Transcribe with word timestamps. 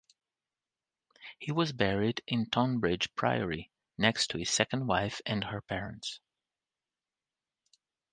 He 1.37 1.51
was 1.51 1.73
buried 1.73 2.23
at 2.27 2.51
Tonbridge 2.51 3.13
Priory, 3.13 3.69
next 3.99 4.31
to 4.31 4.39
his 4.39 4.49
second 4.49 4.87
wife 4.87 5.21
and 5.27 5.43
her 5.43 5.61
parents. 5.61 6.19